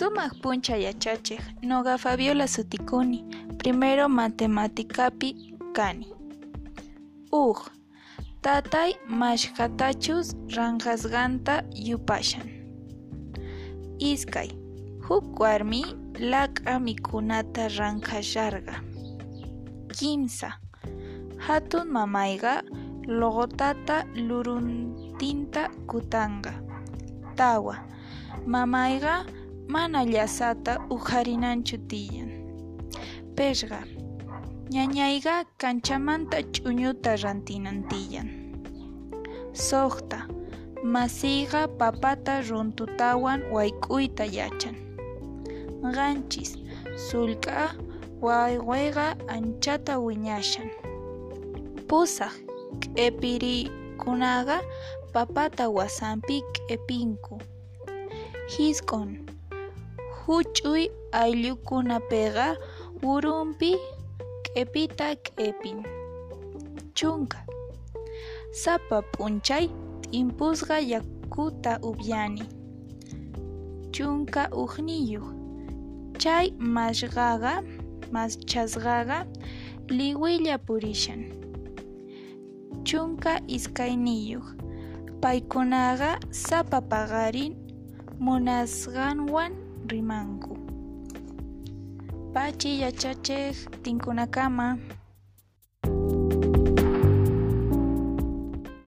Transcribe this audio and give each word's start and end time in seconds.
Sumaq 0.00 0.32
puncha 0.42 0.76
yachachiq 0.80 1.42
noqa 1.68 1.94
Fabiola 2.02 2.46
sutikuni 2.48 3.18
primero 3.60 4.08
matemáticapi 4.08 5.30
kani 5.76 6.06
Uq 7.30 7.58
tatay 8.44 8.90
mashkatachus 9.20 10.26
ranqasqanta 10.56 11.54
yupashan. 11.88 12.48
Iskay 14.10 14.48
huk 15.06 15.26
warmi 15.42 15.82
lak'a 16.32 16.74
mikhunata 16.86 17.68
ranqasharqa 17.78 18.76
Kimsa 19.96 20.50
hatun 21.46 21.86
mamayqa 21.96 22.54
luqutata 23.18 23.96
luruntinta 24.16 25.62
kutanqa 25.90 26.52
Tawa 27.36 27.76
mamayqa 28.52 29.14
mana 29.72 30.00
llasata 30.12 30.72
uharinanchu 30.94 31.76
tiyan. 31.90 32.30
Pichqa 33.36 33.80
ñañayqa 34.74 35.34
kanchamanta 35.62 36.38
ch'uñuta 36.52 37.10
rantinan 37.22 37.78
tiyan. 37.90 38.28
Suqta 39.66 40.18
masiyqa 40.94 41.60
papata 41.78 42.34
runtutawan 42.48 43.40
wayk'uyta 43.54 44.24
yachan. 44.38 44.76
Qanchis 45.94 46.50
sullk'a 47.06 47.64
waywayqa 48.26 49.06
anchata 49.36 49.94
wiñashan. 50.06 50.68
Pusaq 51.88 52.34
q'ipirikunaqa 52.82 54.58
papata 55.14 55.64
wasanpi 55.76 56.36
q'ipinku 56.54 57.34
Hisk'un 58.52 59.10
huch'uy 60.30 60.82
ayllukunapiqa 61.20 62.48
wurunpi 63.02 63.70
q'ipita 64.46 65.08
q'ipin 65.26 65.78
Chunka. 66.94 67.38
Sapa 68.62 68.98
p'unchay 69.12 69.66
yakuta 70.92 71.72
upyani 71.88 72.44
Chunka 73.94 74.42
uqniyuq 74.62 75.26
chay 76.22 76.46
mashqaqa 76.74 77.52
maschasqaqa 78.14 79.18
liwiylla 79.96 80.56
purishan. 80.66 81.20
Chunka 82.86 83.32
iskayniyuq 83.56 84.46
paykunaqa 85.22 86.10
sapa 86.30 86.78
paqarin 86.90 87.52
munasqanwan 88.24 89.69
rimanku 89.90 90.52
Pachi 92.34 92.80
yachachiq 92.82 93.56
tinkunakama 93.82 94.66